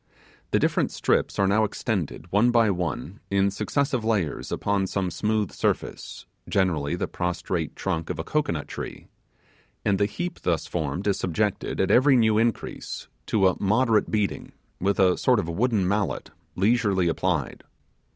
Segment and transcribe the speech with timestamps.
[0.49, 5.51] The different strips are now extended, one by one, in successive layers, upon some smooth
[5.51, 9.05] surface generally the prostrate trunk of a cocoanut tree
[9.85, 14.53] and the heap thus formed is subjected, at every new increase, to a moderate beating,
[14.79, 17.63] with a sort of wooden mallet, leisurely applied.